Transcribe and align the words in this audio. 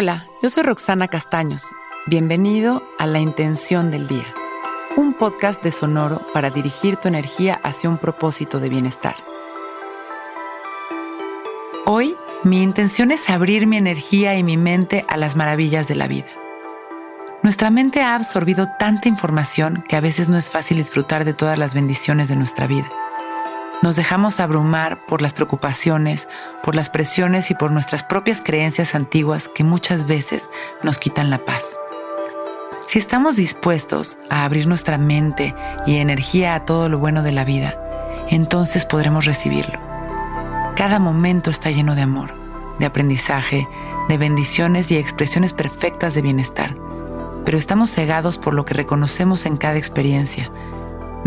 Hola, 0.00 0.28
yo 0.40 0.48
soy 0.48 0.62
Roxana 0.62 1.08
Castaños. 1.08 1.64
Bienvenido 2.06 2.84
a 3.00 3.06
La 3.08 3.18
Intención 3.18 3.90
del 3.90 4.06
Día, 4.06 4.32
un 4.96 5.12
podcast 5.12 5.60
de 5.60 5.72
Sonoro 5.72 6.24
para 6.32 6.50
dirigir 6.50 6.98
tu 6.98 7.08
energía 7.08 7.58
hacia 7.64 7.90
un 7.90 7.98
propósito 7.98 8.60
de 8.60 8.68
bienestar. 8.68 9.16
Hoy, 11.84 12.14
mi 12.44 12.62
intención 12.62 13.10
es 13.10 13.28
abrir 13.28 13.66
mi 13.66 13.76
energía 13.76 14.36
y 14.36 14.44
mi 14.44 14.56
mente 14.56 15.04
a 15.08 15.16
las 15.16 15.34
maravillas 15.34 15.88
de 15.88 15.96
la 15.96 16.06
vida. 16.06 16.28
Nuestra 17.42 17.70
mente 17.70 18.00
ha 18.00 18.14
absorbido 18.14 18.68
tanta 18.78 19.08
información 19.08 19.82
que 19.88 19.96
a 19.96 20.00
veces 20.00 20.28
no 20.28 20.38
es 20.38 20.48
fácil 20.48 20.76
disfrutar 20.76 21.24
de 21.24 21.34
todas 21.34 21.58
las 21.58 21.74
bendiciones 21.74 22.28
de 22.28 22.36
nuestra 22.36 22.68
vida. 22.68 22.88
Nos 23.80 23.94
dejamos 23.94 24.40
abrumar 24.40 25.06
por 25.06 25.22
las 25.22 25.34
preocupaciones, 25.34 26.26
por 26.64 26.74
las 26.74 26.90
presiones 26.90 27.52
y 27.52 27.54
por 27.54 27.70
nuestras 27.70 28.02
propias 28.02 28.40
creencias 28.42 28.96
antiguas 28.96 29.48
que 29.54 29.62
muchas 29.62 30.04
veces 30.04 30.50
nos 30.82 30.98
quitan 30.98 31.30
la 31.30 31.44
paz. 31.44 31.62
Si 32.88 32.98
estamos 32.98 33.36
dispuestos 33.36 34.18
a 34.30 34.44
abrir 34.44 34.66
nuestra 34.66 34.98
mente 34.98 35.54
y 35.86 35.98
energía 35.98 36.56
a 36.56 36.64
todo 36.64 36.88
lo 36.88 36.98
bueno 36.98 37.22
de 37.22 37.30
la 37.30 37.44
vida, 37.44 37.80
entonces 38.28 38.84
podremos 38.84 39.26
recibirlo. 39.26 39.78
Cada 40.74 40.98
momento 40.98 41.48
está 41.50 41.70
lleno 41.70 41.94
de 41.94 42.02
amor, 42.02 42.32
de 42.80 42.86
aprendizaje, 42.86 43.68
de 44.08 44.18
bendiciones 44.18 44.90
y 44.90 44.96
expresiones 44.96 45.52
perfectas 45.52 46.14
de 46.14 46.22
bienestar, 46.22 46.76
pero 47.44 47.56
estamos 47.56 47.92
cegados 47.92 48.38
por 48.38 48.54
lo 48.54 48.64
que 48.64 48.74
reconocemos 48.74 49.46
en 49.46 49.56
cada 49.56 49.76
experiencia 49.76 50.50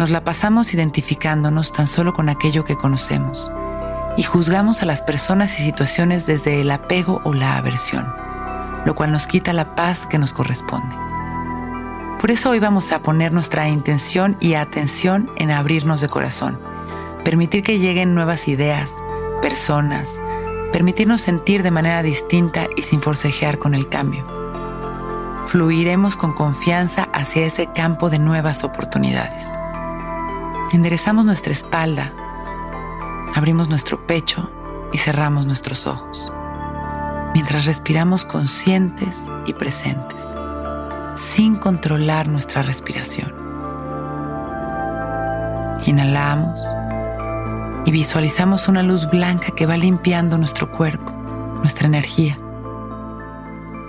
nos 0.02 0.10
la 0.10 0.24
pasamos 0.24 0.74
identificándonos 0.74 1.74
tan 1.74 1.86
solo 1.86 2.12
con 2.12 2.28
aquello 2.28 2.66
que 2.66 2.76
conocemos 2.76 3.52
y 4.18 4.24
juzgamos 4.24 4.82
a 4.82 4.88
las 4.88 5.04
personas 5.04 5.60
y 5.60 5.64
situaciones 5.64 6.26
desde 6.26 6.60
el 6.60 6.72
apego 6.72 7.22
o 7.24 7.36
la 7.36 7.56
aversión, 7.56 8.12
lo 8.84 8.96
cual 8.96 9.12
nos 9.12 9.28
quita 9.28 9.54
la 9.54 9.76
paz 9.76 10.08
que 10.08 10.18
nos 10.18 10.34
corresponde. 10.34 10.96
Por 12.20 12.32
eso 12.32 12.50
hoy 12.50 12.58
vamos 12.58 12.92
a 12.92 13.04
poner 13.04 13.32
nuestra 13.32 13.70
intención 13.70 14.38
y 14.40 14.56
atención 14.56 15.30
en 15.36 15.52
abrirnos 15.52 16.02
de 16.02 16.10
corazón, 16.10 16.58
permitir 17.24 17.62
que 17.62 17.78
lleguen 17.78 18.16
nuevas 18.16 18.48
ideas, 18.48 18.90
personas, 19.40 20.20
permitirnos 20.74 21.22
sentir 21.22 21.62
de 21.62 21.70
manera 21.70 22.02
distinta 22.02 22.66
y 22.76 22.82
sin 22.82 23.04
forcejear 23.04 23.60
con 23.60 23.76
el 23.76 23.88
cambio. 23.88 24.26
Fluiremos 25.46 26.18
con 26.18 26.34
confianza 26.34 27.08
hacia 27.14 27.46
ese 27.46 27.68
campo 27.68 28.10
de 28.10 28.18
nuevas 28.18 28.64
oportunidades. 28.64 29.61
Enderezamos 30.74 31.26
nuestra 31.26 31.52
espalda, 31.52 32.14
abrimos 33.36 33.68
nuestro 33.68 34.08
pecho 34.08 34.50
y 34.94 34.98
cerramos 34.98 35.46
nuestros 35.46 35.86
ojos, 35.86 36.32
mientras 37.34 37.66
respiramos 37.66 38.24
conscientes 38.24 39.18
y 39.46 39.52
presentes, 39.52 40.22
sin 41.18 41.58
controlar 41.58 42.30
nuestra 42.30 42.62
respiración. 42.62 43.36
Inhalamos 45.86 46.58
y 47.86 47.92
visualizamos 47.92 48.70
una 48.70 48.82
luz 48.82 49.10
blanca 49.10 49.54
que 49.54 49.66
va 49.66 49.76
limpiando 49.76 50.38
nuestro 50.38 50.72
cuerpo, 50.72 51.12
nuestra 51.58 51.88
energía, 51.88 52.40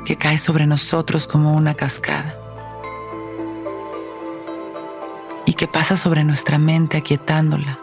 que 0.04 0.16
cae 0.16 0.36
sobre 0.36 0.66
nosotros 0.66 1.28
como 1.28 1.54
una 1.54 1.74
cascada 1.74 2.41
y 5.52 5.54
que 5.54 5.68
pasa 5.68 5.98
sobre 5.98 6.24
nuestra 6.24 6.56
mente 6.56 6.96
aquietándola. 6.96 7.78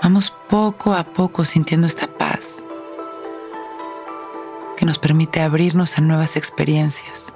Vamos 0.00 0.32
poco 0.48 0.94
a 0.94 1.02
poco 1.02 1.44
sintiendo 1.44 1.88
esta 1.88 2.06
paz 2.06 2.62
que 4.76 4.86
nos 4.86 5.00
permite 5.00 5.40
abrirnos 5.40 5.98
a 5.98 6.02
nuevas 6.02 6.36
experiencias. 6.36 7.34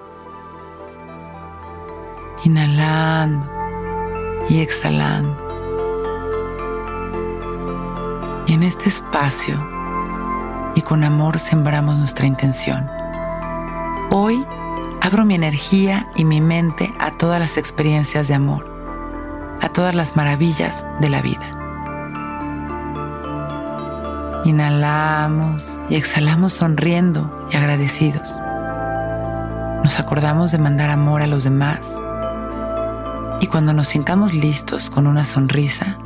Inhalando 2.45 3.51
y 4.49 4.61
exhalando. 4.61 5.37
Y 8.47 8.53
en 8.53 8.63
este 8.63 8.91
espacio 8.91 9.57
y 10.77 10.83
con 10.83 11.03
amor 11.03 11.41
sembramos 11.41 11.99
nuestra 11.99 12.27
intención. 12.27 12.89
Hoy 14.13 14.47
Abro 15.07 15.25
mi 15.25 15.37
energía 15.37 16.09
y 16.17 16.25
mi 16.25 16.41
mente 16.41 16.93
a 16.99 17.13
todas 17.13 17.39
las 17.39 17.59
experiencias 17.59 18.27
de 18.27 18.35
amor, 18.35 18.67
a 19.63 19.69
todas 19.69 19.95
las 19.95 20.17
maravillas 20.17 20.85
de 21.01 21.09
la 21.09 21.23
vida. 21.23 21.49
Inhalamos 24.45 25.79
y 25.89 25.95
exhalamos 25.95 26.55
sonriendo 26.55 27.47
y 27.53 27.57
agradecidos. 27.57 28.35
Nos 29.85 30.01
acordamos 30.01 30.51
de 30.51 30.59
mandar 30.59 30.91
amor 30.91 31.23
a 31.23 31.29
los 31.29 31.45
demás. 31.45 31.95
Y 33.41 33.47
cuando 33.47 33.73
nos 33.73 33.87
sintamos 33.87 34.35
listos 34.35 34.91
con 34.91 35.07
una 35.07 35.25
sonrisa, 35.25 35.99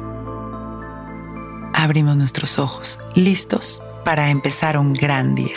abrimos 1.72 2.18
nuestros 2.18 2.58
ojos, 2.58 2.98
listos 3.14 3.82
para 4.04 4.28
empezar 4.28 4.76
un 4.76 4.92
gran 4.92 5.34
día. 5.34 5.56